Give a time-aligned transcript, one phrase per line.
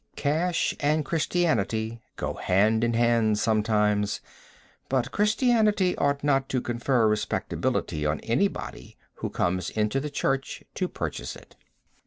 [0.15, 4.19] Cash and Christianity go hand in hand sometimes,
[4.89, 10.87] but Christianity ought not to confer respectability on anybody who comes into the church to
[10.87, 11.55] purchase it.